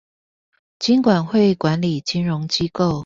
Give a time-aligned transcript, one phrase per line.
[0.79, 2.99] 金管會管理金融機構